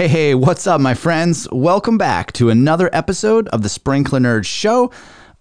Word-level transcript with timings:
Hey, 0.00 0.08
hey, 0.08 0.34
what's 0.34 0.66
up, 0.66 0.80
my 0.80 0.94
friends? 0.94 1.46
Welcome 1.52 1.98
back 1.98 2.32
to 2.32 2.48
another 2.48 2.88
episode 2.90 3.48
of 3.48 3.60
the 3.60 3.68
Sprinkler 3.68 4.18
Nerd 4.18 4.46
Show. 4.46 4.90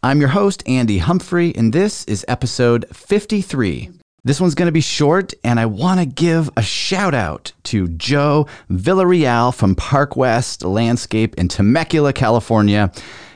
I'm 0.04 0.20
your 0.20 0.28
host, 0.28 0.67
Andy 0.67 0.97
Humphrey, 0.97 1.55
and 1.55 1.71
this 1.71 2.04
is 2.08 2.25
episode 2.28 2.86
53. 2.92 3.90
This 4.26 4.42
one's 4.42 4.56
going 4.56 4.66
to 4.66 4.74
be 4.74 4.82
short, 4.82 5.34
and 5.46 5.62
I 5.62 5.66
want 5.66 6.02
to 6.02 6.06
give 6.06 6.50
a 6.58 6.62
shout 6.62 7.14
out 7.14 7.54
to 7.64 7.88
Joe 7.88 8.48
Villarreal 8.70 9.56
from 9.56 9.76
Park 9.76 10.18
West 10.18 10.66
Landscape 10.66 11.36
in 11.36 11.48
Temecula, 11.48 12.12
California. 12.12 12.91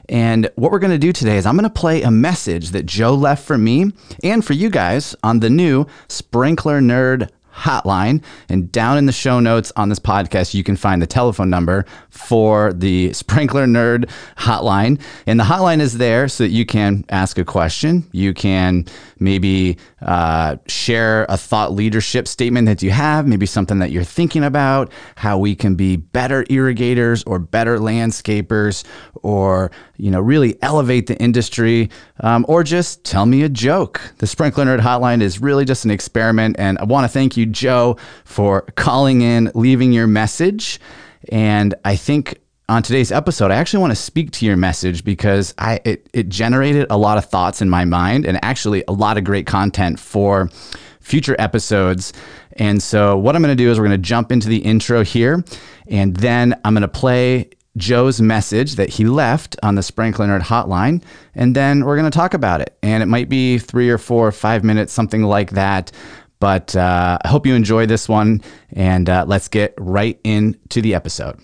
And 0.09 0.49
what 0.57 0.73
we're 0.73 0.79
going 0.79 0.91
to 0.91 0.97
do 0.97 1.13
today 1.13 1.37
is 1.37 1.45
I'm 1.45 1.55
going 1.55 1.63
to 1.63 1.69
play 1.69 2.01
a 2.01 2.11
message 2.11 2.71
that 2.71 2.85
Joe 2.85 3.15
left 3.15 3.45
for 3.45 3.57
me 3.57 3.93
and 4.25 4.43
for 4.43 4.51
you 4.51 4.69
guys 4.69 5.15
on 5.23 5.39
the 5.39 5.49
new 5.49 5.87
Sprinkler 6.09 6.81
Nerd 6.81 7.29
hotline. 7.53 8.23
And 8.49 8.71
down 8.71 8.97
in 8.97 9.05
the 9.05 9.11
show 9.11 9.39
notes 9.39 9.71
on 9.75 9.89
this 9.89 9.99
podcast, 9.99 10.53
you 10.53 10.63
can 10.63 10.75
find 10.75 11.01
the 11.01 11.07
telephone 11.07 11.49
number 11.49 11.85
for 12.09 12.73
the 12.73 13.13
Sprinkler 13.13 13.65
Nerd 13.65 14.09
hotline. 14.37 15.01
And 15.27 15.39
the 15.39 15.43
hotline 15.43 15.79
is 15.79 15.97
there 15.97 16.27
so 16.27 16.43
that 16.43 16.49
you 16.49 16.65
can 16.65 17.05
ask 17.09 17.37
a 17.37 17.45
question. 17.45 18.07
You 18.11 18.33
can 18.33 18.85
maybe 19.19 19.77
uh, 20.03 20.57
share 20.67 21.25
a 21.29 21.37
thought 21.37 21.71
leadership 21.73 22.27
statement 22.27 22.67
that 22.67 22.81
you 22.81 22.91
have, 22.91 23.25
maybe 23.25 23.45
something 23.45 23.79
that 23.79 23.91
you're 23.91 24.03
thinking 24.03 24.43
about, 24.43 24.91
how 25.15 25.37
we 25.37 25.55
can 25.55 25.75
be 25.75 25.95
better 25.95 26.45
irrigators 26.49 27.23
or 27.23 27.39
better 27.39 27.77
landscapers, 27.79 28.83
or 29.15 29.71
you 29.97 30.11
know 30.11 30.19
really 30.19 30.61
elevate 30.61 31.07
the 31.07 31.17
industry, 31.17 31.89
um, 32.19 32.45
or 32.47 32.63
just 32.63 33.03
tell 33.03 33.25
me 33.25 33.43
a 33.43 33.49
joke. 33.49 34.01
The 34.17 34.27
Sprinkler 34.27 34.65
Nerd 34.65 34.81
Hotline 34.81 35.21
is 35.21 35.39
really 35.39 35.65
just 35.65 35.85
an 35.85 35.91
experiment, 35.91 36.57
and 36.59 36.77
I 36.77 36.83
want 36.83 37.05
to 37.05 37.09
thank 37.09 37.37
you, 37.37 37.45
Joe, 37.45 37.97
for 38.25 38.61
calling 38.75 39.21
in, 39.21 39.51
leaving 39.55 39.93
your 39.93 40.07
message, 40.07 40.79
and 41.29 41.73
I 41.85 41.95
think 41.95 42.39
on 42.69 42.81
today's 42.81 43.11
episode, 43.11 43.51
I 43.51 43.55
actually 43.55 43.81
want 43.81 43.91
to 43.91 43.95
speak 43.95 44.31
to 44.31 44.45
your 44.45 44.55
message 44.55 45.03
because 45.03 45.53
I 45.57 45.81
it, 45.83 46.09
it 46.13 46.29
generated 46.29 46.87
a 46.89 46.97
lot 46.97 47.17
of 47.17 47.25
thoughts 47.25 47.61
in 47.61 47.69
my 47.69 47.85
mind 47.85 48.25
and 48.25 48.39
actually 48.43 48.83
a 48.87 48.93
lot 48.93 49.17
of 49.17 49.23
great 49.23 49.45
content 49.45 49.99
for 49.99 50.49
future 51.01 51.35
episodes. 51.39 52.13
And 52.53 52.81
so 52.81 53.17
what 53.17 53.35
I'm 53.35 53.41
going 53.41 53.55
to 53.55 53.61
do 53.61 53.69
is 53.69 53.79
we're 53.79 53.87
going 53.87 54.01
to 54.01 54.07
jump 54.07 54.31
into 54.31 54.47
the 54.47 54.59
intro 54.59 55.03
here 55.03 55.43
and 55.87 56.15
then 56.15 56.59
I'm 56.63 56.73
going 56.73 56.83
to 56.83 56.87
play 56.87 57.49
Joe's 57.75 58.21
message 58.21 58.75
that 58.75 58.89
he 58.89 59.05
left 59.05 59.57
on 59.63 59.75
the 59.75 59.83
Sprinkler 59.83 60.27
Nerd 60.27 60.41
hotline 60.41 61.03
and 61.35 61.55
then 61.55 61.83
we're 61.83 61.97
going 61.97 62.09
to 62.09 62.17
talk 62.17 62.33
about 62.33 62.61
it. 62.61 62.77
And 62.81 63.03
it 63.03 63.07
might 63.07 63.27
be 63.27 63.57
3 63.57 63.89
or 63.89 63.97
4 63.97 64.27
or 64.27 64.31
5 64.31 64.63
minutes 64.63 64.93
something 64.93 65.23
like 65.23 65.51
that. 65.51 65.91
But 66.39 66.75
uh, 66.75 67.17
I 67.23 67.27
hope 67.27 67.45
you 67.45 67.55
enjoy 67.55 67.85
this 67.87 68.07
one 68.07 68.41
and 68.71 69.09
uh, 69.09 69.25
let's 69.27 69.49
get 69.49 69.73
right 69.77 70.19
into 70.23 70.81
the 70.81 70.95
episode. 70.95 71.39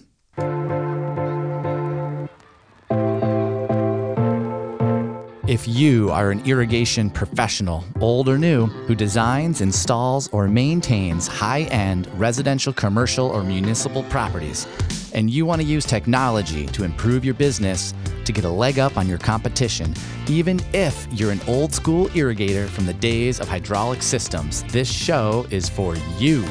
If 5.49 5.67
you 5.67 6.11
are 6.11 6.29
an 6.29 6.45
irrigation 6.45 7.09
professional, 7.09 7.83
old 8.01 8.29
or 8.29 8.37
new, 8.37 8.67
who 8.67 8.93
designs, 8.93 9.61
installs, 9.61 10.29
or 10.31 10.47
maintains 10.47 11.27
high 11.27 11.61
end 11.71 12.07
residential, 12.19 12.71
commercial, 12.71 13.25
or 13.25 13.41
municipal 13.41 14.03
properties, 14.03 14.67
and 15.15 15.27
you 15.27 15.47
want 15.47 15.59
to 15.59 15.65
use 15.65 15.85
technology 15.85 16.67
to 16.67 16.83
improve 16.83 17.25
your 17.25 17.33
business 17.33 17.95
to 18.25 18.31
get 18.31 18.45
a 18.45 18.49
leg 18.49 18.77
up 18.77 18.95
on 18.95 19.07
your 19.07 19.17
competition, 19.17 19.95
even 20.27 20.59
if 20.71 21.07
you're 21.09 21.31
an 21.31 21.41
old 21.47 21.73
school 21.73 22.09
irrigator 22.09 22.67
from 22.67 22.85
the 22.85 22.93
days 22.93 23.39
of 23.39 23.49
hydraulic 23.49 24.03
systems, 24.03 24.61
this 24.65 24.87
show 24.87 25.47
is 25.49 25.67
for 25.67 25.95
you. 26.19 26.43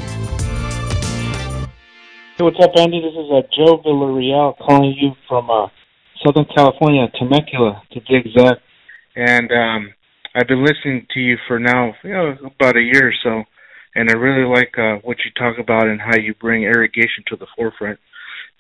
Hey, 2.35 2.43
what's 2.43 2.59
up, 2.61 2.73
Andy? 2.77 3.01
This 3.01 3.13
is 3.13 3.31
uh, 3.31 3.43
Joe 3.57 3.81
Villarreal 3.81 4.59
calling 4.59 4.93
you 5.01 5.13
from 5.29 5.49
uh, 5.49 5.69
Southern 6.27 6.47
California, 6.53 7.07
Temecula, 7.17 7.81
to 7.93 8.01
be 8.01 8.17
exact 8.17 8.63
and 9.19 9.51
um, 9.51 9.95
I've 10.35 10.47
been 10.47 10.65
listening 10.65 11.07
to 11.13 11.21
you 11.21 11.37
for 11.49 11.59
now, 11.59 11.93
you 12.05 12.13
know, 12.13 12.37
about 12.45 12.77
a 12.77 12.81
year 12.81 13.09
or 13.09 13.15
so, 13.23 13.43
and 13.97 14.09
I 14.09 14.15
really 14.15 14.49
like 14.49 14.79
uh, 14.79 15.01
what 15.03 15.17
you 15.25 15.33
talk 15.37 15.59
about 15.59 15.89
and 15.89 16.01
how 16.01 16.17
you 16.17 16.35
bring 16.35 16.63
irrigation 16.63 17.25
to 17.27 17.37
the 17.37 17.49
forefront. 17.57 17.99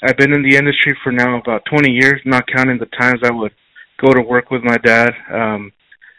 I've 0.02 0.16
been 0.16 0.34
in 0.34 0.42
the 0.42 0.56
industry 0.56 0.96
for 1.04 1.12
now 1.12 1.38
about 1.38 1.62
20 1.70 1.90
years, 1.90 2.20
not 2.24 2.48
counting 2.52 2.78
the 2.78 2.86
times 2.86 3.20
I 3.24 3.30
would 3.32 3.52
go 4.04 4.12
to 4.12 4.20
work 4.20 4.50
with 4.50 4.64
my 4.64 4.76
dad, 4.78 5.10
um, 5.32 5.72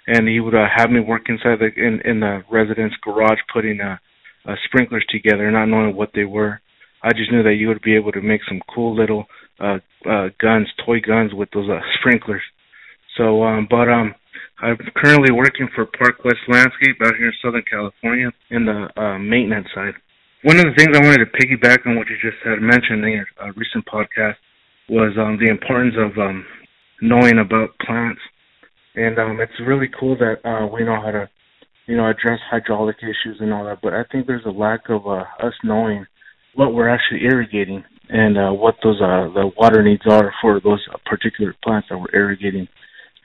and 0.08 0.28
he 0.28 0.40
would 0.40 0.56
uh, 0.56 0.68
have 0.74 0.90
me 0.90 1.02
work 1.02 1.24
inside 1.28 1.60
the 1.60 1.72
in 1.76 2.00
in 2.06 2.22
the 2.22 2.44
residence 2.50 2.94
garage 3.04 3.40
putting 3.54 3.82
uh, 3.82 3.98
uh, 4.48 4.56
sprinklers 4.66 5.06
together, 5.10 5.52
not 5.52 5.66
knowing 5.66 5.96
what 5.96 6.12
they 6.16 6.24
were. 6.24 6.62
I 7.04 7.12
just 7.12 7.32
knew 7.32 7.44
that 7.44 7.56
you 7.56 7.68
would 7.68 7.82
be 7.82 7.96
able 7.96 8.14
to 8.14 8.22
make 8.22 8.42
some 8.48 8.62
cool 8.74 8.96
little 8.96 9.26
uh, 9.60 9.80
uh, 10.10 10.30
guns, 10.42 10.68
toy 10.86 11.00
guns 11.06 11.34
with 11.34 11.50
those 11.52 11.70
uh, 11.70 11.80
sprinklers. 12.00 12.42
So, 13.18 13.44
um, 13.44 13.68
but 13.70 13.90
um, 13.90 14.16
I'm 14.62 14.78
currently 14.96 15.32
working 15.32 15.70
for 15.74 15.86
Park 15.86 16.24
West 16.26 16.44
Landscape 16.50 16.98
out 17.06 17.16
here 17.16 17.28
in 17.28 17.34
Southern 17.42 17.64
California 17.70 18.32
in 18.50 18.66
the 18.66 18.90
uh, 19.00 19.18
maintenance 19.18 19.68
side. 19.74 19.94
One 20.44 20.58
of 20.60 20.66
the 20.66 20.74
things 20.76 20.96
I 20.96 21.04
wanted 21.04 21.26
to 21.26 21.32
piggyback 21.32 21.88
on 21.88 21.96
what 21.96 22.08
you 22.10 22.16
just 22.22 22.44
had 22.44 22.60
mentioned 22.60 23.04
in 23.06 23.12
your 23.12 23.28
uh, 23.42 23.52
recent 23.56 23.86
podcast 23.86 24.36
was 24.90 25.16
um, 25.18 25.38
the 25.40 25.50
importance 25.50 25.96
of 25.98 26.18
um, 26.18 26.46
knowing 27.02 27.40
about 27.40 27.78
plants, 27.86 28.20
and 28.96 29.18
um, 29.18 29.40
it's 29.40 29.54
really 29.66 29.90
cool 29.98 30.18
that 30.18 30.44
uh, 30.44 30.68
we 30.68 30.84
know 30.84 31.00
how 31.02 31.12
to, 31.12 31.30
you 31.86 31.96
know, 31.96 32.10
address 32.10 32.40
hydraulic 32.52 32.98
issues 33.00 33.38
and 33.40 33.54
all 33.54 33.64
that. 33.66 33.80
But 33.82 33.94
I 33.94 34.04
think 34.12 34.28
there's 34.28 34.46
a 34.46 34.52
lack 34.52 34.90
of 34.90 35.08
uh, 35.08 35.24
us 35.40 35.54
knowing 35.64 36.06
what 36.56 36.74
we're 36.74 36.90
actually 36.90 37.24
irrigating 37.24 37.84
and 38.10 38.38
uh, 38.38 38.52
what 38.52 38.76
those 38.84 39.00
uh, 39.02 39.32
the 39.34 39.52
water 39.56 39.84
needs 39.84 40.04
are 40.10 40.34
for 40.42 40.60
those 40.60 40.86
particular 41.06 41.56
plants 41.64 41.88
that 41.90 41.98
we're 41.98 42.14
irrigating 42.14 42.68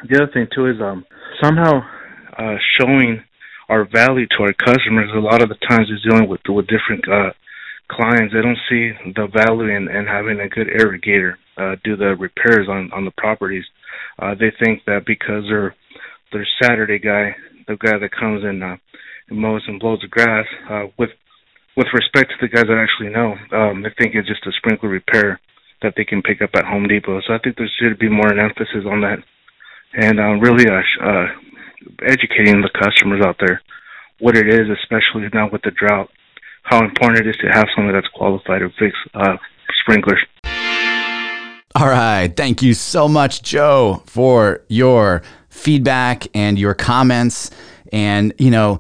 the 0.09 0.17
other 0.23 0.33
thing 0.33 0.47
too 0.55 0.67
is 0.67 0.77
um 0.81 1.05
somehow 1.43 1.81
uh 2.39 2.57
showing 2.79 3.23
our 3.69 3.89
value 3.89 4.27
to 4.27 4.43
our 4.45 4.53
customers 4.53 5.11
a 5.15 5.19
lot 5.19 5.43
of 5.43 5.49
the 5.49 5.59
times 5.69 5.89
is 5.89 6.05
dealing 6.09 6.29
with 6.29 6.41
with 6.49 6.67
different 6.67 7.05
uh 7.09 7.33
clients. 7.91 8.33
They 8.33 8.41
don't 8.41 8.59
see 8.69 8.93
the 9.13 9.29
value 9.29 9.69
in, 9.69 9.89
in 9.89 10.07
having 10.07 10.41
a 10.41 10.49
good 10.49 10.69
irrigator 10.69 11.35
uh 11.57 11.77
do 11.85 11.97
the 11.97 12.17
repairs 12.17 12.69
on 12.69 12.91
on 12.93 13.05
the 13.05 13.13
properties. 13.17 13.65
Uh 14.21 14.35
they 14.35 14.53
think 14.63 14.85
that 14.87 15.05
because 15.07 15.45
they're 15.49 15.75
their 16.33 16.47
saturday 16.61 16.99
guy 16.99 17.37
the 17.69 17.77
guy 17.77 17.99
that 17.99 18.11
comes 18.13 18.45
and 18.45 18.63
uh 18.63 18.77
and 19.29 19.39
mows 19.39 19.63
and 19.69 19.81
blows 19.81 20.01
the 20.03 20.09
grass 20.09 20.47
uh 20.71 20.85
with 20.99 21.11
with 21.77 21.87
respect 21.95 22.31
to 22.31 22.37
the 22.41 22.49
guys 22.49 22.67
that 22.69 22.79
actually 22.79 23.11
know 23.11 23.35
um 23.57 23.83
they 23.83 23.91
think 23.97 24.15
it's 24.15 24.29
just 24.29 24.47
a 24.47 24.53
sprinkler 24.59 24.89
repair 24.89 25.41
that 25.83 25.95
they 25.97 26.05
can 26.05 26.23
pick 26.23 26.41
up 26.41 26.51
at 26.57 26.65
Home 26.65 26.89
Depot. 26.89 27.21
So 27.27 27.35
I 27.35 27.39
think 27.39 27.57
there 27.57 27.69
should 27.79 27.99
be 27.99 28.09
more 28.09 28.33
an 28.33 28.41
emphasis 28.41 28.89
on 28.89 29.03
that 29.03 29.19
and 29.97 30.19
uh, 30.19 30.35
really 30.41 30.67
uh, 30.69 30.83
uh, 31.03 31.27
educating 32.03 32.61
the 32.61 32.71
customers 32.79 33.25
out 33.25 33.37
there 33.41 33.61
what 34.21 34.37
it 34.37 34.49
is, 34.49 34.69
especially 34.71 35.29
now 35.33 35.49
with 35.51 35.63
the 35.63 35.71
drought, 35.71 36.11
how 36.63 36.83
important 36.85 37.21
it 37.21 37.29
is 37.29 37.37
to 37.37 37.49
have 37.49 37.67
someone 37.75 37.93
that's 37.93 38.09
qualified 38.15 38.61
to 38.61 38.71
fix 38.79 38.97
uh, 39.15 39.37
sprinklers. 39.81 40.21
All 41.77 41.89
right. 41.89 42.29
Thank 42.29 42.63
you 42.63 42.73
so 42.73 43.09
much, 43.09 43.43
Joe, 43.43 44.03
for 44.07 44.63
your 44.69 45.23
feedback 45.49 46.27
and 46.33 46.59
your 46.59 46.73
comments. 46.73 47.51
And, 47.93 48.33
you 48.39 48.51
know, 48.51 48.79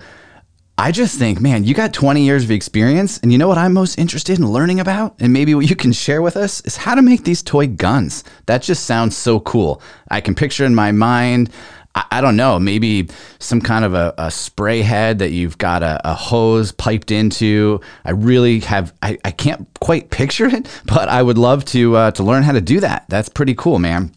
I 0.76 0.90
just 0.90 1.18
think, 1.18 1.40
man, 1.40 1.62
you 1.62 1.72
got 1.72 1.92
20 1.92 2.24
years 2.24 2.44
of 2.44 2.50
experience. 2.50 3.18
And 3.18 3.30
you 3.30 3.38
know 3.38 3.46
what 3.46 3.58
I'm 3.58 3.72
most 3.72 3.96
interested 3.96 4.38
in 4.38 4.50
learning 4.50 4.80
about? 4.80 5.14
And 5.20 5.32
maybe 5.32 5.54
what 5.54 5.70
you 5.70 5.76
can 5.76 5.92
share 5.92 6.20
with 6.20 6.36
us 6.36 6.60
is 6.62 6.76
how 6.76 6.96
to 6.96 7.02
make 7.02 7.24
these 7.24 7.42
toy 7.42 7.68
guns. 7.68 8.24
That 8.46 8.62
just 8.62 8.84
sounds 8.84 9.16
so 9.16 9.38
cool. 9.40 9.80
I 10.10 10.20
can 10.20 10.34
picture 10.34 10.64
in 10.64 10.74
my 10.74 10.90
mind, 10.90 11.50
I, 11.94 12.04
I 12.10 12.20
don't 12.20 12.34
know, 12.34 12.58
maybe 12.58 13.08
some 13.38 13.60
kind 13.60 13.84
of 13.84 13.94
a, 13.94 14.14
a 14.18 14.32
spray 14.32 14.82
head 14.82 15.20
that 15.20 15.30
you've 15.30 15.58
got 15.58 15.84
a, 15.84 16.00
a, 16.04 16.14
hose 16.14 16.72
piped 16.72 17.12
into. 17.12 17.80
I 18.04 18.10
really 18.10 18.58
have, 18.60 18.92
I, 19.00 19.16
I 19.24 19.30
can't 19.30 19.68
quite 19.80 20.10
picture 20.10 20.46
it, 20.46 20.68
but 20.86 21.08
I 21.08 21.22
would 21.22 21.38
love 21.38 21.64
to, 21.66 21.94
uh, 21.96 22.10
to 22.12 22.24
learn 22.24 22.42
how 22.42 22.52
to 22.52 22.60
do 22.60 22.80
that. 22.80 23.04
That's 23.08 23.28
pretty 23.28 23.54
cool, 23.54 23.78
man. 23.78 24.12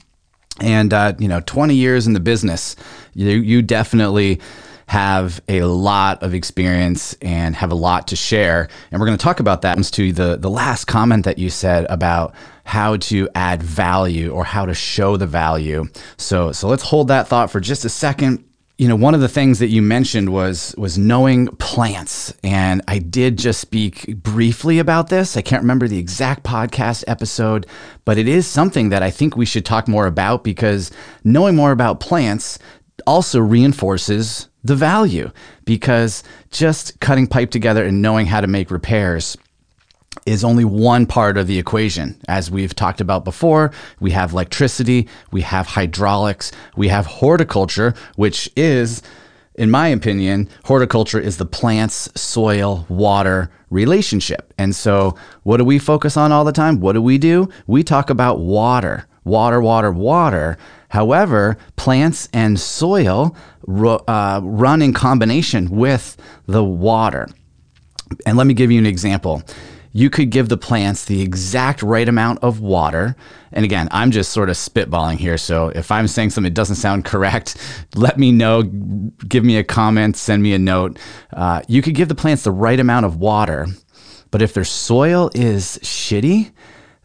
And, 0.59 0.91
uh, 0.91 1.13
you 1.19 1.27
know, 1.27 1.39
20 1.41 1.75
years 1.75 2.07
in 2.07 2.13
the 2.13 2.19
business, 2.19 2.75
you, 3.13 3.29
you 3.29 3.61
definitely 3.61 4.41
have 4.87 5.41
a 5.49 5.63
lot 5.63 6.23
of 6.23 6.33
experience 6.33 7.13
and 7.21 7.55
have 7.55 7.71
a 7.71 7.75
lot 7.75 8.07
to 8.07 8.15
share. 8.15 8.69
And 8.91 8.99
we're 8.99 9.05
going 9.05 9.17
to 9.17 9.23
talk 9.23 9.39
about 9.39 9.61
that 9.61 9.75
comes 9.75 9.91
to 9.91 10.11
the, 10.13 10.37
the 10.37 10.49
last 10.49 10.85
comment 10.85 11.25
that 11.25 11.37
you 11.37 11.49
said 11.49 11.85
about 11.89 12.33
how 12.63 12.97
to 12.97 13.29
add 13.35 13.61
value 13.61 14.31
or 14.31 14.43
how 14.45 14.65
to 14.65 14.73
show 14.73 15.17
the 15.17 15.27
value. 15.27 15.85
So, 16.17 16.51
so 16.53 16.67
let's 16.67 16.83
hold 16.83 17.09
that 17.09 17.27
thought 17.27 17.51
for 17.51 17.59
just 17.59 17.85
a 17.85 17.89
second 17.89 18.43
you 18.77 18.87
know 18.87 18.95
one 18.95 19.15
of 19.15 19.21
the 19.21 19.27
things 19.27 19.57
that 19.57 19.69
you 19.69 19.81
mentioned 19.81 20.31
was 20.31 20.75
was 20.77 20.99
knowing 20.99 21.47
plants 21.57 22.31
and 22.43 22.81
i 22.87 22.99
did 22.99 23.37
just 23.37 23.59
speak 23.59 24.15
briefly 24.17 24.77
about 24.77 25.09
this 25.09 25.35
i 25.35 25.41
can't 25.41 25.63
remember 25.63 25.87
the 25.87 25.97
exact 25.97 26.43
podcast 26.43 27.03
episode 27.07 27.65
but 28.05 28.19
it 28.19 28.27
is 28.27 28.45
something 28.45 28.89
that 28.89 29.01
i 29.01 29.09
think 29.09 29.35
we 29.35 29.45
should 29.45 29.65
talk 29.65 29.87
more 29.87 30.05
about 30.05 30.43
because 30.43 30.91
knowing 31.23 31.55
more 31.55 31.71
about 31.71 31.99
plants 31.99 32.59
also 33.05 33.39
reinforces 33.39 34.49
the 34.63 34.75
value 34.75 35.31
because 35.65 36.23
just 36.51 36.99
cutting 36.99 37.27
pipe 37.27 37.51
together 37.51 37.85
and 37.85 38.01
knowing 38.01 38.25
how 38.25 38.41
to 38.41 38.47
make 38.47 38.71
repairs 38.71 39.38
is 40.25 40.44
only 40.44 40.65
one 40.65 41.05
part 41.05 41.38
of 41.38 41.47
the 41.47 41.57
equation. 41.57 42.19
As 42.27 42.51
we've 42.51 42.75
talked 42.75 43.01
about 43.01 43.23
before, 43.23 43.71
we 43.99 44.11
have 44.11 44.33
electricity, 44.33 45.07
we 45.31 45.41
have 45.41 45.67
hydraulics, 45.67 46.51
we 46.75 46.89
have 46.89 47.05
horticulture, 47.05 47.94
which 48.15 48.49
is, 48.55 49.01
in 49.55 49.71
my 49.71 49.88
opinion, 49.88 50.49
horticulture 50.65 51.19
is 51.19 51.38
the 51.38 51.45
plants, 51.45 52.09
soil, 52.19 52.85
water 52.89 53.49
relationship. 53.69 54.53
And 54.57 54.75
so, 54.75 55.15
what 55.44 55.57
do 55.57 55.63
we 55.63 55.79
focus 55.79 56.17
on 56.17 56.31
all 56.31 56.44
the 56.44 56.51
time? 56.51 56.79
What 56.79 56.94
do 56.94 57.01
we 57.01 57.17
do? 57.17 57.49
We 57.65 57.83
talk 57.83 58.09
about 58.09 58.39
water, 58.39 59.06
water, 59.27 59.62
water, 59.62 59.91
water. 59.91 60.57
However, 60.89 61.57
plants 61.75 62.29
and 62.33 62.59
soil 62.59 63.35
uh, 63.68 64.41
run 64.44 64.81
in 64.81 64.94
combination 64.94 65.69
with 65.69 66.18
the 66.45 66.63
water. 66.63 67.27
And 68.25 68.38
let 68.38 68.47
me 68.47 68.53
give 68.53 68.71
you 68.71 68.79
an 68.79 68.85
example 68.85 69.44
you 69.97 70.12
could 70.12 70.29
give 70.29 70.47
the 70.47 70.57
plants 70.57 71.06
the 71.06 71.24
exact 71.24 71.81
right 71.81 72.07
amount 72.07 72.38
of 72.44 72.59
water. 72.59 73.15
And 73.51 73.65
again, 73.65 73.88
I'm 73.89 74.12
just 74.12 74.31
sort 74.31 74.47
of 74.47 74.56
spitballing 74.56 75.15
here. 75.15 75.39
So 75.39 75.69
if 75.69 75.89
I'm 75.91 76.07
saying 76.07 76.30
something 76.30 76.51
that 76.51 76.53
doesn't 76.53 76.75
sound 76.75 77.03
correct, 77.03 77.57
let 77.95 78.19
me 78.19 78.31
know. 78.31 78.62
Give 78.62 79.44
me 79.44 79.57
a 79.57 79.63
comment, 79.63 80.15
send 80.15 80.44
me 80.44 80.53
a 80.53 80.59
note. 80.59 81.00
Uh, 81.33 81.63
you 81.68 81.81
could 81.81 81.95
give 81.95 82.09
the 82.09 82.15
plants 82.15 82.44
the 82.44 82.51
right 82.51 82.80
amount 82.80 83.07
of 83.07 83.18
water, 83.18 83.65
but 84.30 84.44
if 84.44 84.53
their 84.53 84.65
soil 84.65 85.31
is 85.33 85.80
shitty, 85.81 86.51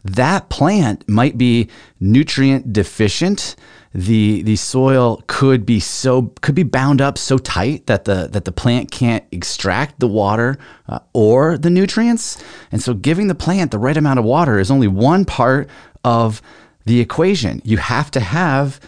that 0.03 0.49
plant 0.49 1.07
might 1.07 1.37
be 1.37 1.69
nutrient 1.99 2.73
deficient. 2.73 3.55
The 3.93 4.41
the 4.41 4.55
soil 4.55 5.23
could 5.27 5.65
be 5.65 5.79
so 5.79 6.33
could 6.41 6.55
be 6.55 6.63
bound 6.63 6.99
up 6.99 7.17
so 7.17 7.37
tight 7.37 7.85
that 7.85 8.05
the 8.05 8.27
that 8.31 8.45
the 8.45 8.51
plant 8.51 8.91
can't 8.91 9.23
extract 9.31 9.99
the 9.99 10.07
water 10.07 10.57
uh, 10.87 10.99
or 11.13 11.57
the 11.57 11.69
nutrients. 11.69 12.43
And 12.71 12.81
so 12.81 12.93
giving 12.93 13.27
the 13.27 13.35
plant 13.35 13.71
the 13.71 13.79
right 13.79 13.95
amount 13.95 14.19
of 14.19 14.25
water 14.25 14.59
is 14.59 14.71
only 14.71 14.87
one 14.87 15.25
part 15.25 15.69
of 16.03 16.41
the 16.85 16.99
equation. 16.99 17.61
You 17.63 17.77
have 17.77 18.11
to 18.11 18.19
have 18.19 18.79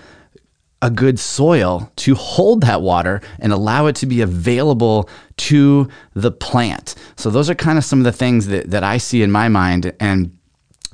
a 0.81 0.89
good 0.89 1.19
soil 1.19 1.91
to 1.95 2.13
hold 2.15 2.61
that 2.61 2.81
water 2.81 3.21
and 3.39 3.53
allow 3.53 3.87
it 3.87 3.95
to 3.97 4.05
be 4.05 4.21
available 4.21 5.09
to 5.37 5.87
the 6.13 6.31
plant. 6.31 6.95
So 7.15 7.29
those 7.29 7.49
are 7.49 7.55
kind 7.55 7.77
of 7.77 7.85
some 7.85 7.99
of 7.99 8.05
the 8.05 8.11
things 8.11 8.47
that, 8.47 8.69
that 8.69 8.83
i 8.83 8.97
see 8.97 9.23
in 9.23 9.31
my 9.31 9.49
mind. 9.49 9.93
And 9.99 10.37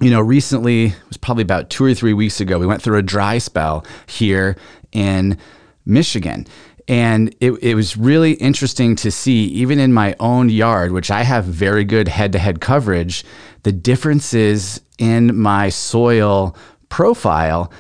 you 0.01 0.09
know, 0.09 0.19
recently, 0.19 0.87
it 0.87 1.07
was 1.07 1.17
probably 1.17 1.43
about 1.43 1.69
two 1.69 1.85
or 1.85 1.93
three 1.93 2.13
weeks 2.13 2.41
ago, 2.41 2.57
we 2.57 2.65
went 2.65 2.81
through 2.81 2.97
a 2.97 3.03
dry 3.03 3.37
spell 3.37 3.85
here 4.07 4.57
in 4.91 5.37
Michigan. 5.85 6.47
And 6.87 7.33
it, 7.39 7.51
it 7.61 7.75
was 7.75 7.95
really 7.95 8.33
interesting 8.33 8.95
to 8.97 9.11
see, 9.11 9.45
even 9.45 9.79
in 9.79 9.93
my 9.93 10.15
own 10.19 10.49
yard, 10.49 10.91
which 10.91 11.11
I 11.11 11.21
have 11.21 11.45
very 11.45 11.83
good 11.85 12.07
head 12.07 12.31
to 12.33 12.39
head 12.39 12.59
coverage, 12.59 13.23
the 13.63 13.71
differences 13.71 14.81
in 14.97 15.37
my 15.37 15.69
soil 15.69 16.55
profile 16.89 17.71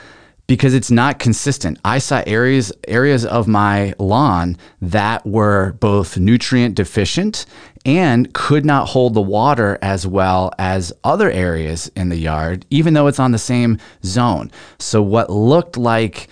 because 0.51 0.73
it's 0.73 0.91
not 0.91 1.17
consistent. 1.17 1.79
I 1.85 1.97
saw 1.99 2.23
areas 2.27 2.73
areas 2.87 3.25
of 3.25 3.47
my 3.47 3.93
lawn 3.99 4.57
that 4.81 5.25
were 5.25 5.77
both 5.79 6.17
nutrient 6.17 6.75
deficient 6.75 7.45
and 7.85 8.33
could 8.33 8.65
not 8.65 8.89
hold 8.89 9.13
the 9.13 9.21
water 9.21 9.77
as 9.81 10.05
well 10.05 10.51
as 10.59 10.93
other 11.03 11.31
areas 11.31 11.91
in 11.95 12.09
the 12.09 12.17
yard, 12.17 12.65
even 12.69 12.93
though 12.93 13.07
it's 13.07 13.19
on 13.19 13.31
the 13.31 13.37
same 13.37 13.77
zone. 14.03 14.51
So, 14.79 15.01
what 15.01 15.29
looked 15.29 15.77
like 15.77 16.27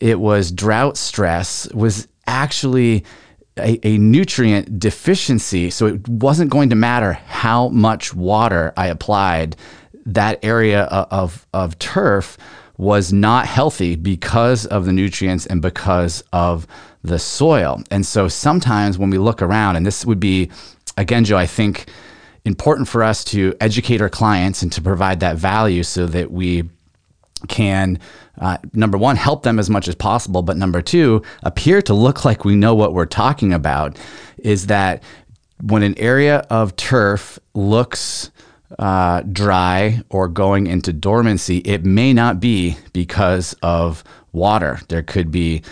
it 0.00 0.20
was 0.20 0.52
drought 0.52 0.96
stress 0.96 1.70
was 1.72 2.08
actually 2.26 3.04
a, 3.58 3.86
a, 3.86 3.98
nutrient 3.98 4.78
deficiency. 4.78 5.70
So, 5.70 5.86
it 5.86 6.06
wasn't 6.08 6.50
going 6.50 6.70
to 6.70 6.76
matter 6.76 7.14
how 7.14 7.68
much 7.68 8.14
water 8.14 8.72
I 8.76 8.88
applied, 8.88 9.56
that 10.06 10.44
area 10.44 10.82
of, 10.82 11.46
of, 11.52 11.78
turf 11.78 12.36
was 12.78 13.12
not 13.12 13.46
healthy 13.46 13.94
because 13.94 14.64
of 14.66 14.86
the 14.86 14.92
nutrients 14.92 15.44
and 15.46 15.60
because 15.60 16.24
of 16.32 16.66
the 17.02 17.18
soil. 17.18 17.82
And 17.90 18.04
so 18.04 18.28
sometimes 18.28 18.98
when 18.98 19.10
we 19.10 19.18
look 19.18 19.42
around, 19.42 19.76
and 19.76 19.86
this 19.86 20.04
would 20.04 20.20
be 20.20 20.50
again, 21.00 21.24
Joe, 21.24 21.36
I 21.36 21.46
think 21.46 21.86
important 22.44 22.88
for 22.88 23.02
us 23.02 23.24
to 23.24 23.54
educate 23.60 24.00
our 24.00 24.08
clients 24.08 24.62
and 24.62 24.72
to 24.72 24.82
provide 24.82 25.20
that 25.20 25.36
value 25.36 25.82
so 25.82 26.06
that 26.06 26.30
we 26.30 26.64
can 27.48 27.98
uh, 28.38 28.58
number 28.72 28.96
one 28.96 29.16
help 29.16 29.42
them 29.42 29.58
as 29.58 29.70
much 29.70 29.88
as 29.88 29.94
possible 29.94 30.42
but 30.42 30.58
number 30.58 30.82
two 30.82 31.22
appear 31.42 31.80
to 31.80 31.94
look 31.94 32.22
like 32.22 32.44
we 32.44 32.54
know 32.54 32.74
what 32.74 32.92
we're 32.92 33.06
talking 33.06 33.52
about 33.54 33.98
is 34.38 34.66
that 34.66 35.02
when 35.62 35.82
an 35.82 35.98
area 35.98 36.46
of 36.50 36.76
turf 36.76 37.38
looks 37.54 38.30
uh, 38.78 39.22
dry 39.32 40.02
or 40.10 40.28
going 40.28 40.66
into 40.66 40.92
dormancy 40.92 41.58
it 41.58 41.82
may 41.82 42.12
not 42.12 42.40
be 42.40 42.76
because 42.92 43.54
of 43.62 44.04
water. 44.32 44.80
There 44.88 45.02
could 45.02 45.30
be 45.30 45.62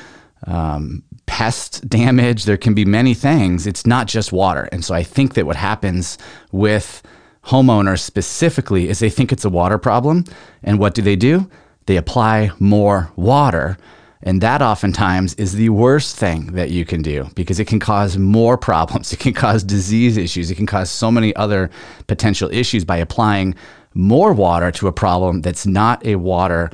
um, 0.46 1.02
pest 1.28 1.88
damage. 1.88 2.44
There 2.44 2.56
can 2.56 2.74
be 2.74 2.84
many 2.84 3.14
things. 3.14 3.66
It's 3.66 3.86
not 3.86 4.08
just 4.08 4.32
water. 4.32 4.68
And 4.72 4.84
so 4.84 4.94
I 4.94 5.04
think 5.04 5.34
that 5.34 5.46
what 5.46 5.56
happens 5.56 6.18
with 6.50 7.02
homeowners 7.44 8.00
specifically 8.00 8.88
is 8.88 8.98
they 8.98 9.10
think 9.10 9.30
it's 9.30 9.44
a 9.44 9.50
water 9.50 9.78
problem. 9.78 10.24
And 10.64 10.80
what 10.80 10.94
do 10.94 11.02
they 11.02 11.16
do? 11.16 11.48
They 11.86 11.96
apply 11.96 12.50
more 12.58 13.12
water. 13.14 13.76
And 14.22 14.40
that 14.40 14.62
oftentimes 14.62 15.34
is 15.34 15.52
the 15.52 15.68
worst 15.68 16.16
thing 16.16 16.46
that 16.52 16.70
you 16.70 16.84
can 16.84 17.02
do 17.02 17.28
because 17.34 17.60
it 17.60 17.66
can 17.66 17.78
cause 17.78 18.16
more 18.18 18.56
problems. 18.70 19.12
It 19.12 19.20
can 19.20 19.34
cause 19.34 19.62
disease 19.62 20.16
issues. 20.16 20.50
It 20.50 20.56
can 20.56 20.66
cause 20.66 20.90
so 20.90 21.10
many 21.10 21.36
other 21.36 21.70
potential 22.06 22.50
issues 22.50 22.84
by 22.84 22.96
applying 22.96 23.54
more 23.94 24.32
water 24.32 24.70
to 24.72 24.88
a 24.88 24.92
problem 24.92 25.42
that's 25.42 25.66
not 25.66 26.04
a 26.06 26.16
water 26.16 26.70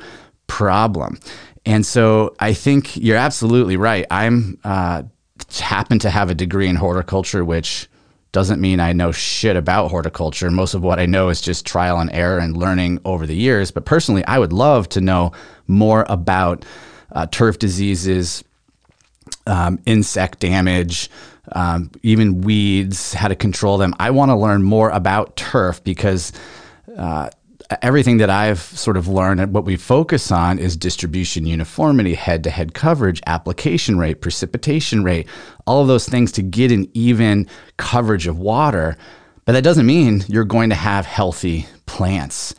problem. 0.47 1.19
And 1.65 1.85
so 1.85 2.35
I 2.39 2.53
think 2.53 2.95
you're 2.97 3.17
absolutely 3.17 3.77
right. 3.77 4.05
I'm 4.11 4.59
uh, 4.63 5.03
happen 5.59 5.99
to 5.99 6.09
have 6.09 6.29
a 6.29 6.35
degree 6.35 6.67
in 6.67 6.75
horticulture, 6.75 7.43
which 7.43 7.87
doesn't 8.31 8.59
mean 8.59 8.79
I 8.79 8.93
know 8.93 9.11
shit 9.11 9.55
about 9.55 9.89
horticulture. 9.89 10.51
Most 10.51 10.73
of 10.73 10.83
what 10.83 10.99
I 10.99 11.05
know 11.05 11.29
is 11.29 11.41
just 11.41 11.65
trial 11.65 11.99
and 11.99 12.11
error 12.11 12.37
and 12.37 12.55
learning 12.55 12.99
over 13.05 13.25
the 13.25 13.35
years. 13.35 13.71
But 13.71 13.85
personally, 13.85 14.25
I 14.25 14.39
would 14.39 14.53
love 14.53 14.89
to 14.89 15.01
know 15.01 15.31
more 15.67 16.05
about 16.09 16.65
uh, 17.13 17.27
turf 17.27 17.59
diseases, 17.59 18.43
um, 19.47 19.79
insect 19.85 20.39
damage, 20.39 21.09
um, 21.53 21.91
even 22.03 22.41
weeds, 22.41 23.13
how 23.13 23.29
to 23.29 23.35
control 23.35 23.77
them. 23.77 23.95
I 23.99 24.11
want 24.11 24.31
to 24.31 24.35
learn 24.35 24.63
more 24.63 24.89
about 24.89 25.35
turf 25.35 25.83
because. 25.83 26.31
Uh, 26.95 27.29
everything 27.81 28.17
that 28.17 28.29
I've 28.29 28.59
sort 28.59 28.97
of 28.97 29.07
learned 29.07 29.39
and 29.39 29.53
what 29.53 29.65
we 29.65 29.75
focus 29.75 30.31
on 30.31 30.59
is 30.59 30.77
distribution 30.77 31.45
uniformity, 31.45 32.13
head 32.13 32.43
to 32.43 32.49
head 32.49 32.73
coverage, 32.73 33.21
application 33.25 33.97
rate, 33.97 34.21
precipitation 34.21 35.03
rate, 35.03 35.27
all 35.65 35.81
of 35.81 35.87
those 35.87 36.07
things 36.07 36.31
to 36.33 36.41
get 36.41 36.71
an 36.71 36.89
even 36.93 37.47
coverage 37.77 38.27
of 38.27 38.37
water. 38.37 38.97
But 39.45 39.53
that 39.53 39.63
doesn't 39.63 39.85
mean 39.85 40.23
you're 40.27 40.43
going 40.43 40.69
to 40.69 40.75
have 40.75 41.05
healthy 41.05 41.65
plants. 41.85 42.53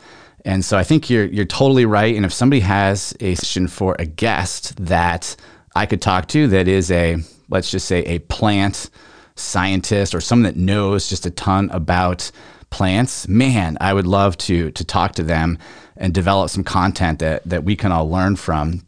And 0.45 0.63
so 0.63 0.77
I 0.77 0.83
think 0.83 1.09
you're 1.09 1.25
you're 1.25 1.45
totally 1.45 1.85
right. 1.85 2.15
And 2.15 2.25
if 2.25 2.31
somebody 2.33 2.61
has 2.61 3.13
a 3.19 3.35
session 3.35 3.67
for 3.67 3.95
a 3.99 4.05
guest 4.05 4.85
that 4.85 5.35
I 5.75 5.85
could 5.85 6.01
talk 6.01 6.27
to 6.29 6.47
that 6.47 6.67
is 6.67 6.89
a 6.91 7.17
let's 7.49 7.69
just 7.69 7.87
say 7.87 7.99
a 8.03 8.19
plant 8.19 8.89
scientist 9.35 10.15
or 10.15 10.21
someone 10.21 10.43
that 10.43 10.55
knows 10.55 11.09
just 11.09 11.25
a 11.25 11.31
ton 11.31 11.69
about 11.71 12.31
plants, 12.69 13.27
man, 13.27 13.77
I 13.79 13.93
would 13.93 14.07
love 14.07 14.37
to 14.39 14.71
to 14.71 14.83
talk 14.83 15.13
to 15.13 15.23
them 15.23 15.57
and 15.95 16.13
develop 16.13 16.49
some 16.49 16.63
content 16.63 17.19
that 17.19 17.43
that 17.45 17.63
we 17.63 17.75
can 17.75 17.91
all 17.91 18.09
learn 18.09 18.35
from. 18.35 18.83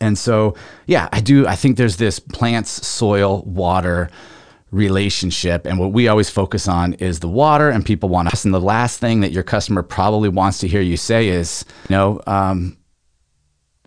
And 0.00 0.18
so, 0.18 0.54
yeah, 0.86 1.08
I 1.12 1.20
do. 1.20 1.46
I 1.46 1.56
think 1.56 1.76
there's 1.76 1.96
this 1.96 2.18
plants, 2.18 2.86
soil, 2.86 3.42
water 3.42 4.10
relationship, 4.70 5.66
and 5.66 5.78
what 5.78 5.92
we 5.92 6.08
always 6.08 6.28
focus 6.28 6.68
on 6.68 6.92
is 6.94 7.20
the 7.20 7.28
water. 7.28 7.70
And 7.70 7.84
people 7.84 8.08
want 8.08 8.28
us. 8.28 8.44
And 8.44 8.52
the 8.52 8.60
last 8.60 9.00
thing 9.00 9.20
that 9.20 9.32
your 9.32 9.42
customer 9.42 9.82
probably 9.82 10.28
wants 10.28 10.58
to 10.58 10.68
hear 10.68 10.82
you 10.82 10.96
say 10.96 11.28
is, 11.28 11.64
you 11.88 11.96
know, 11.96 12.20
um, 12.26 12.76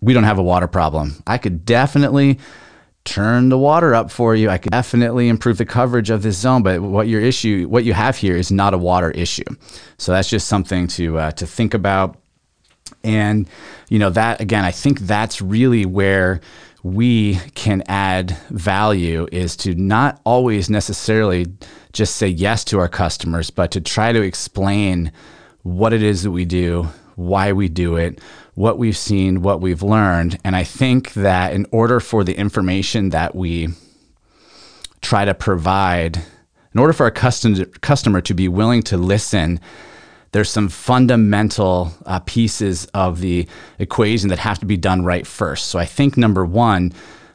we 0.01 0.13
don't 0.13 0.23
have 0.23 0.39
a 0.39 0.43
water 0.43 0.67
problem. 0.67 1.21
I 1.27 1.37
could 1.37 1.63
definitely 1.65 2.39
turn 3.03 3.49
the 3.49 3.57
water 3.57 3.95
up 3.95 4.11
for 4.11 4.35
you. 4.35 4.49
I 4.49 4.57
could 4.57 4.71
definitely 4.71 5.27
improve 5.27 5.57
the 5.57 5.65
coverage 5.65 6.09
of 6.09 6.21
this 6.21 6.37
zone, 6.37 6.63
but 6.63 6.81
what 6.81 7.07
your 7.07 7.21
issue, 7.21 7.67
what 7.67 7.83
you 7.83 7.93
have 7.93 8.17
here 8.17 8.35
is 8.35 8.51
not 8.51 8.73
a 8.73 8.77
water 8.77 9.11
issue. 9.11 9.43
So 9.97 10.11
that's 10.11 10.29
just 10.29 10.47
something 10.47 10.87
to 10.87 11.17
uh, 11.17 11.31
to 11.31 11.47
think 11.47 11.73
about. 11.73 12.17
And 13.03 13.49
you 13.89 13.99
know 13.99 14.11
that 14.11 14.41
again, 14.41 14.63
I 14.63 14.71
think 14.71 14.99
that's 14.99 15.41
really 15.41 15.85
where 15.85 16.41
we 16.83 17.35
can 17.53 17.83
add 17.87 18.31
value 18.49 19.27
is 19.31 19.55
to 19.55 19.75
not 19.75 20.19
always 20.23 20.69
necessarily 20.69 21.45
just 21.93 22.15
say 22.15 22.27
yes 22.27 22.63
to 22.65 22.79
our 22.79 22.87
customers, 22.87 23.49
but 23.49 23.71
to 23.71 23.81
try 23.81 24.11
to 24.11 24.21
explain 24.21 25.11
what 25.63 25.93
it 25.93 26.01
is 26.01 26.23
that 26.23 26.31
we 26.31 26.45
do, 26.45 26.87
why 27.15 27.51
we 27.53 27.69
do 27.69 27.97
it, 27.97 28.19
what 28.55 28.77
we've 28.77 28.97
seen, 28.97 29.41
what 29.41 29.61
we've 29.61 29.83
learned. 29.83 30.37
And 30.43 30.55
I 30.55 30.63
think 30.63 31.13
that 31.13 31.53
in 31.53 31.65
order 31.71 31.99
for 31.99 32.23
the 32.23 32.35
information 32.35 33.09
that 33.09 33.35
we 33.35 33.69
try 35.01 35.25
to 35.25 35.33
provide, 35.33 36.17
in 36.73 36.79
order 36.79 36.93
for 36.93 37.07
a 37.07 37.11
customer, 37.11 38.21
to 38.21 38.33
be 38.33 38.47
willing 38.47 38.83
to 38.83 38.97
listen 38.97 39.59
there's 40.31 40.49
some 40.49 40.69
fundamental 40.69 41.91
uh, 42.05 42.19
pieces 42.19 42.85
of 42.93 43.19
the 43.19 43.47
equation 43.79 44.29
that 44.29 44.39
have 44.39 44.59
to 44.59 44.65
be 44.65 44.77
done 44.77 45.03
right 45.03 45.27
first. 45.27 45.67
So 45.67 45.77
I 45.77 45.85
think 45.85 46.17
number 46.17 46.45
one, 46.45 46.93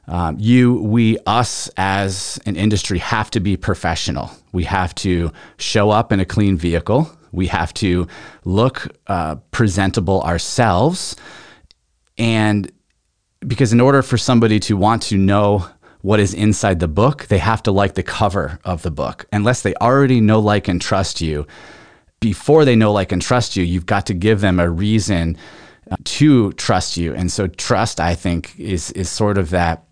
um, 0.09 0.37
you, 0.39 0.75
we, 0.75 1.19
us 1.27 1.69
as 1.77 2.39
an 2.47 2.57
industry 2.57 2.99
have 2.99 3.31
to 3.33 3.41
be 3.41 3.57
professional. 3.57 4.31
We 4.53 4.65
have 4.65 4.95
to 4.97 5.33
show 5.59 5.91
up 5.91 6.13
in 6.13 6.21
a 6.21 6.25
clean 6.25 6.57
vehicle. 6.57 7.11
We 7.33 7.49
have 7.49 7.75
to 7.75 8.07
look 8.45 8.97
uh, 9.09 9.37
presentable 9.51 10.23
ourselves. 10.23 11.17
And 12.17 12.71
because 13.47 13.73
in 13.73 13.81
order 13.81 14.03
for 14.03 14.17
somebody 14.17 14.61
to 14.61 14.77
want 14.77 15.03
to 15.05 15.17
know 15.17 15.69
what 16.03 16.21
is 16.21 16.35
inside 16.35 16.79
the 16.79 16.89
book, 16.89 17.27
they 17.27 17.39
have 17.39 17.63
to 17.65 17.73
like 17.73 17.95
the 17.95 18.03
cover 18.03 18.61
of 18.65 18.83
the 18.83 18.93
book. 18.93 19.27
Unless 19.33 19.63
they 19.63 19.75
already 19.75 20.21
know, 20.21 20.39
like, 20.39 20.69
and 20.69 20.81
trust 20.81 21.21
you, 21.21 21.47
before 22.21 22.65
they 22.65 22.77
know, 22.77 22.93
like, 22.93 23.11
and 23.11 23.21
trust 23.21 23.57
you, 23.57 23.65
you've 23.65 23.87
got 23.87 24.07
to 24.07 24.15
give 24.15 24.41
them 24.41 24.61
a 24.61 24.71
reason 24.71 25.37
uh, 25.91 25.97
to 26.05 26.53
trust 26.53 26.97
you. 26.97 27.13
And 27.13 27.31
so, 27.31 27.49
trust, 27.49 27.99
I 27.99 28.15
think, 28.15 28.59
is 28.59 28.93
is 28.93 29.11
sort 29.11 29.37
of 29.37 29.51
that 29.51 29.86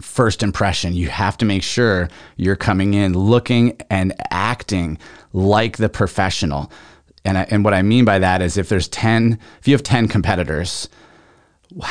first 0.00 0.42
impression. 0.42 0.94
You 0.94 1.08
have 1.08 1.36
to 1.38 1.44
make 1.44 1.62
sure 1.62 2.08
you're 2.36 2.56
coming 2.56 2.94
in 2.94 3.14
looking 3.14 3.80
and 3.90 4.14
acting 4.30 4.98
like 5.32 5.76
the 5.76 5.88
professional. 5.88 6.70
And, 7.24 7.38
I, 7.38 7.46
and 7.50 7.64
what 7.64 7.74
I 7.74 7.82
mean 7.82 8.04
by 8.04 8.18
that 8.18 8.42
is 8.42 8.56
if 8.56 8.68
there's 8.68 8.88
10, 8.88 9.38
if 9.58 9.66
you 9.66 9.74
have 9.74 9.82
10 9.82 10.08
competitors, 10.08 10.88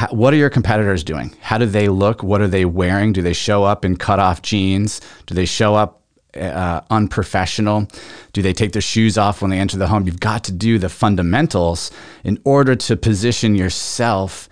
what 0.10 0.34
are 0.34 0.38
your 0.38 0.50
competitors 0.50 1.04
doing? 1.04 1.36
How 1.42 1.58
do 1.58 1.66
they 1.66 1.90
look? 1.90 2.24
What 2.24 2.42
are 2.42 2.48
they 2.48 2.66
wearing? 2.66 3.14
Do 3.14 3.22
they 3.22 3.34
show 3.34 3.64
up 3.64 3.84
in 3.84 3.98
cut 3.98 4.20
off 4.20 4.42
jeans? 4.42 5.02
Do 5.26 5.36
they 5.36 5.46
show 5.46 5.76
up 5.76 6.02
uh, 6.36 6.82
unprofessional? 6.90 7.88
Do 8.34 8.42
they 8.42 8.54
take 8.54 8.72
their 8.72 8.82
shoes 8.82 9.18
off 9.18 9.42
when 9.42 9.52
they 9.52 9.60
enter 9.60 9.78
the 9.78 9.88
home? 9.88 10.06
You've 10.06 10.20
got 10.20 10.44
to 10.46 10.52
do 10.52 10.80
the 10.80 10.90
fundamentals 10.90 11.92
in 12.24 12.40
order 12.46 12.76
to 12.76 12.96
position 12.96 13.56
yourself 13.56 14.50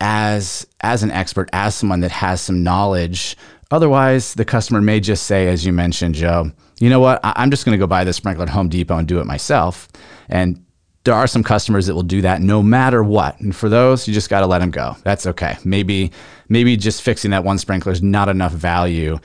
as 0.00 0.66
as 0.80 1.02
an 1.02 1.10
expert, 1.10 1.48
as 1.52 1.74
someone 1.74 2.00
that 2.00 2.10
has 2.10 2.40
some 2.40 2.62
knowledge. 2.62 3.36
Otherwise, 3.70 4.34
the 4.34 4.44
customer 4.44 4.80
may 4.80 5.00
just 5.00 5.24
say, 5.24 5.48
as 5.48 5.66
you 5.66 5.72
mentioned, 5.72 6.14
Joe, 6.14 6.50
you 6.80 6.88
know 6.88 7.00
what? 7.00 7.20
I- 7.22 7.42
am 7.42 7.50
just 7.50 7.64
going 7.64 7.76
to 7.76 7.78
go 7.78 7.86
buy 7.86 8.04
the 8.04 8.12
sprinkler 8.12 8.44
at 8.44 8.48
Home 8.50 8.68
Depot 8.68 8.96
and 8.96 9.06
do 9.06 9.20
it 9.20 9.26
myself. 9.26 9.88
And 10.28 10.64
there 11.04 11.14
are 11.14 11.26
some 11.26 11.42
customers 11.42 11.86
that 11.86 11.94
will 11.94 12.02
do 12.02 12.22
that 12.22 12.40
no 12.40 12.62
matter 12.62 13.02
what. 13.02 13.40
And 13.40 13.54
for 13.54 13.68
those, 13.68 14.06
you 14.06 14.14
just 14.14 14.30
got 14.30 14.40
to 14.40 14.46
let 14.46 14.58
them 14.58 14.70
go. 14.70 14.96
That's 15.04 15.26
okay. 15.26 15.56
Maybe 15.64 16.12
maybe 16.48 16.76
just 16.76 17.02
fixing 17.02 17.30
that 17.32 17.44
one 17.44 17.58
sprinkler 17.58 17.92
is 17.92 18.02
not 18.02 18.28
enough 18.28 18.52
value 18.52 19.18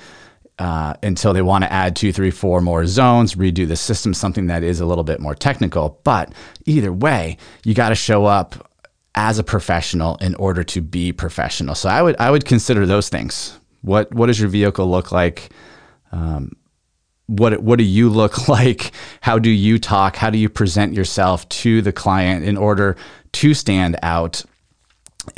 uh, 0.60 0.94
until 1.04 1.34
they 1.34 1.42
want 1.42 1.64
to 1.64 1.72
add 1.72 1.96
two, 1.96 2.12
three, 2.12 2.32
four 2.32 2.62
more 2.62 2.86
zones, 2.86 3.36
redo 3.36 3.68
the 3.68 3.76
system, 3.76 4.14
something 4.14 4.48
that 4.48 4.64
is 4.64 4.80
a 4.80 4.86
little 4.86 5.04
bit 5.04 5.20
more 5.20 5.36
technical. 5.36 6.00
But 6.04 6.34
either 6.66 6.94
way, 6.94 7.38
you 7.64 7.74
got 7.74 7.90
to 7.90 7.96
show 7.96 8.26
up 8.26 8.72
as 9.16 9.40
a 9.40 9.44
professional 9.44 10.18
in 10.18 10.36
order 10.36 10.64
to 10.64 10.82
be 10.82 11.12
professional. 11.12 11.76
So 11.76 11.90
I 11.90 12.02
would 12.02 12.16
I 12.20 12.32
would 12.32 12.46
consider 12.46 12.86
those 12.86 13.10
things. 13.10 13.58
What 13.82 14.14
what 14.14 14.28
does 14.28 14.40
your 14.40 14.50
vehicle 14.50 14.90
look 14.90 15.12
like? 15.12 15.50
Um, 16.12 16.54
what 17.28 17.62
what 17.62 17.78
do 17.78 17.86
you 17.86 18.10
look 18.10 18.48
like? 18.48 18.92
How 19.22 19.40
do 19.40 19.50
you 19.50 19.80
talk? 19.80 20.16
How 20.16 20.30
do 20.30 20.38
you 20.38 20.50
present 20.50 20.94
yourself 20.94 21.48
to 21.50 21.82
the 21.82 21.94
client 21.94 22.46
in 22.46 22.58
order 22.58 22.96
to 23.34 23.54
stand 23.54 23.98
out? 24.02 24.44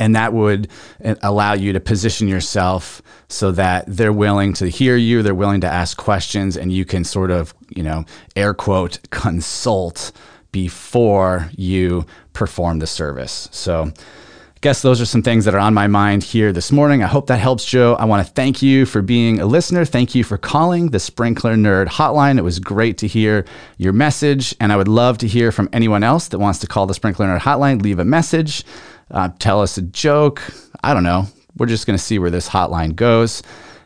And 0.00 0.16
that 0.16 0.32
would 0.32 0.68
uh, 1.04 1.14
allow 1.22 1.52
you 1.52 1.72
to 1.72 1.78
position 1.78 2.26
yourself 2.26 3.02
so 3.28 3.52
that 3.52 3.84
they're 3.86 4.12
willing 4.12 4.52
to 4.54 4.68
hear 4.68 4.96
you, 4.96 5.22
they're 5.22 5.34
willing 5.34 5.60
to 5.60 5.68
ask 5.68 5.96
questions, 5.96 6.56
and 6.56 6.72
you 6.72 6.84
can 6.84 7.04
sort 7.04 7.30
of, 7.30 7.54
you 7.68 7.84
know, 7.84 8.04
air 8.34 8.52
quote, 8.52 8.98
consult 9.10 10.10
before 10.56 11.50
you 11.54 12.06
perform 12.32 12.78
the 12.78 12.86
service. 12.86 13.46
So, 13.52 13.92
I 13.92 14.58
guess 14.62 14.80
those 14.80 15.02
are 15.02 15.04
some 15.04 15.22
things 15.22 15.44
that 15.44 15.54
are 15.54 15.60
on 15.60 15.74
my 15.74 15.86
mind 15.86 16.24
here 16.24 16.50
this 16.50 16.72
morning. 16.72 17.02
I 17.02 17.08
hope 17.08 17.26
that 17.26 17.36
helps, 17.36 17.62
Joe. 17.66 17.94
I 17.96 18.06
want 18.06 18.26
to 18.26 18.32
thank 18.32 18.62
you 18.62 18.86
for 18.86 19.02
being 19.02 19.38
a 19.38 19.44
listener. 19.44 19.84
Thank 19.84 20.14
you 20.14 20.24
for 20.24 20.38
calling 20.38 20.88
the 20.88 20.98
Sprinkler 20.98 21.56
Nerd 21.56 21.88
Hotline. 21.88 22.38
It 22.38 22.42
was 22.42 22.58
great 22.58 22.96
to 22.98 23.06
hear 23.06 23.44
your 23.76 23.92
message, 23.92 24.56
and 24.58 24.72
I 24.72 24.78
would 24.78 24.88
love 24.88 25.18
to 25.18 25.28
hear 25.28 25.52
from 25.52 25.68
anyone 25.74 26.02
else 26.02 26.28
that 26.28 26.38
wants 26.38 26.58
to 26.60 26.66
call 26.66 26.86
the 26.86 26.94
Sprinkler 26.94 27.26
Nerd 27.26 27.40
Hotline. 27.40 27.82
Leave 27.82 27.98
a 27.98 28.04
message, 28.06 28.64
uh, 29.10 29.28
tell 29.38 29.60
us 29.60 29.76
a 29.76 29.82
joke. 29.82 30.40
I 30.82 30.94
don't 30.94 31.04
know. 31.04 31.26
We're 31.58 31.66
just 31.66 31.86
going 31.86 31.98
to 31.98 32.02
see 32.02 32.18
where 32.18 32.30
this 32.30 32.48
hotline 32.48 32.96
goes. 32.96 33.42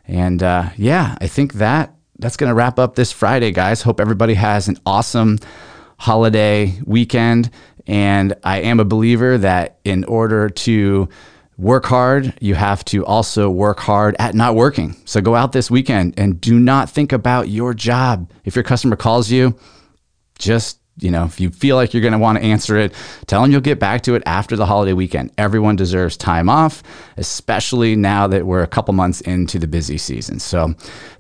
And 0.06 0.40
uh, 0.40 0.70
yeah, 0.76 1.18
I 1.20 1.26
think 1.26 1.54
that 1.54 1.96
that's 2.20 2.36
going 2.36 2.48
to 2.48 2.54
wrap 2.54 2.78
up 2.78 2.94
this 2.94 3.10
Friday, 3.10 3.50
guys. 3.50 3.82
Hope 3.82 3.98
everybody 3.98 4.34
has 4.34 4.68
an 4.68 4.76
awesome 4.86 5.40
holiday 6.00 6.80
weekend. 6.86 7.50
And 7.86 8.34
I 8.42 8.62
am 8.62 8.80
a 8.80 8.84
believer 8.84 9.36
that 9.38 9.78
in 9.84 10.04
order 10.04 10.48
to 10.48 11.08
work 11.58 11.84
hard, 11.84 12.32
you 12.40 12.54
have 12.54 12.82
to 12.86 13.04
also 13.04 13.50
work 13.50 13.80
hard 13.80 14.16
at 14.18 14.34
not 14.34 14.54
working. 14.54 14.96
So 15.04 15.20
go 15.20 15.34
out 15.34 15.52
this 15.52 15.70
weekend 15.70 16.18
and 16.18 16.40
do 16.40 16.58
not 16.58 16.88
think 16.88 17.12
about 17.12 17.50
your 17.50 17.74
job. 17.74 18.30
If 18.46 18.56
your 18.56 18.62
customer 18.62 18.96
calls 18.96 19.30
you, 19.30 19.54
just 20.38 20.79
you 21.00 21.10
know, 21.10 21.24
if 21.24 21.40
you 21.40 21.50
feel 21.50 21.76
like 21.76 21.92
you're 21.92 22.02
going 22.02 22.12
to 22.12 22.18
want 22.18 22.38
to 22.38 22.44
answer 22.44 22.76
it, 22.76 22.94
tell 23.26 23.42
them 23.42 23.50
you'll 23.50 23.60
get 23.60 23.78
back 23.78 24.02
to 24.02 24.14
it 24.14 24.22
after 24.26 24.56
the 24.56 24.66
holiday 24.66 24.92
weekend. 24.92 25.32
Everyone 25.38 25.76
deserves 25.76 26.16
time 26.16 26.48
off, 26.48 26.82
especially 27.16 27.96
now 27.96 28.26
that 28.26 28.46
we're 28.46 28.62
a 28.62 28.66
couple 28.66 28.94
months 28.94 29.20
into 29.22 29.58
the 29.58 29.66
busy 29.66 29.98
season. 29.98 30.38
So, 30.38 30.74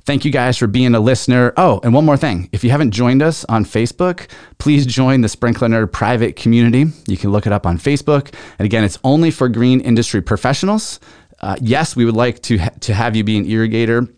thank 0.04 0.24
you 0.24 0.30
guys 0.30 0.56
for 0.56 0.66
being 0.66 0.94
a 0.94 1.00
listener. 1.00 1.52
Oh, 1.56 1.80
and 1.82 1.94
one 1.94 2.04
more 2.04 2.16
thing 2.16 2.48
if 2.52 2.64
you 2.64 2.70
haven't 2.70 2.90
joined 2.90 3.22
us 3.22 3.44
on 3.46 3.64
Facebook, 3.64 4.28
please 4.58 4.86
join 4.86 5.20
the 5.20 5.28
Sprinkler 5.28 5.68
Nerd 5.68 5.92
private 5.92 6.36
community. 6.36 6.86
You 7.06 7.16
can 7.16 7.30
look 7.30 7.46
it 7.46 7.52
up 7.52 7.66
on 7.66 7.78
Facebook. 7.78 8.34
And 8.58 8.66
again, 8.66 8.84
it's 8.84 8.98
only 9.04 9.30
for 9.30 9.48
green 9.48 9.80
industry 9.80 10.20
professionals. 10.20 11.00
Uh, 11.40 11.56
yes, 11.60 11.96
we 11.96 12.04
would 12.04 12.16
like 12.16 12.42
to, 12.42 12.58
ha- 12.58 12.70
to 12.80 12.92
have 12.92 13.16
you 13.16 13.24
be 13.24 13.38
an 13.38 13.46
irrigator 13.46 14.12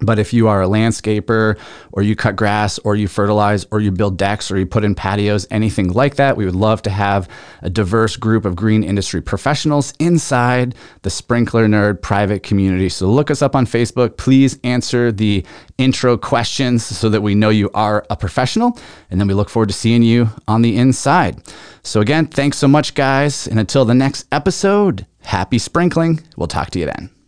but 0.00 0.18
if 0.18 0.32
you 0.32 0.48
are 0.48 0.62
a 0.62 0.66
landscaper 0.66 1.58
or 1.92 2.02
you 2.02 2.16
cut 2.16 2.34
grass 2.34 2.78
or 2.78 2.96
you 2.96 3.06
fertilize 3.06 3.66
or 3.70 3.80
you 3.80 3.90
build 3.90 4.16
decks 4.16 4.50
or 4.50 4.58
you 4.58 4.64
put 4.64 4.84
in 4.84 4.94
patios, 4.94 5.46
anything 5.50 5.92
like 5.92 6.16
that, 6.16 6.36
we 6.36 6.46
would 6.46 6.54
love 6.54 6.80
to 6.82 6.90
have 6.90 7.28
a 7.60 7.68
diverse 7.68 8.16
group 8.16 8.44
of 8.44 8.56
green 8.56 8.82
industry 8.82 9.20
professionals 9.20 9.92
inside 9.98 10.74
the 11.02 11.10
Sprinkler 11.10 11.66
Nerd 11.66 12.00
private 12.00 12.42
community. 12.42 12.88
So 12.88 13.06
look 13.06 13.30
us 13.30 13.42
up 13.42 13.54
on 13.54 13.66
Facebook. 13.66 14.16
Please 14.16 14.58
answer 14.64 15.12
the 15.12 15.44
intro 15.76 16.16
questions 16.16 16.84
so 16.84 17.10
that 17.10 17.20
we 17.20 17.34
know 17.34 17.50
you 17.50 17.70
are 17.74 18.06
a 18.08 18.16
professional. 18.16 18.78
And 19.10 19.20
then 19.20 19.28
we 19.28 19.34
look 19.34 19.50
forward 19.50 19.68
to 19.68 19.74
seeing 19.74 20.02
you 20.02 20.30
on 20.48 20.62
the 20.62 20.76
inside. 20.76 21.42
So 21.82 22.00
again, 22.00 22.26
thanks 22.26 22.56
so 22.56 22.66
much, 22.66 22.94
guys. 22.94 23.46
And 23.46 23.58
until 23.58 23.84
the 23.84 23.94
next 23.94 24.26
episode, 24.32 25.06
happy 25.20 25.58
sprinkling. 25.58 26.20
We'll 26.36 26.48
talk 26.48 26.70
to 26.70 26.78
you 26.78 26.86
then. 26.86 27.21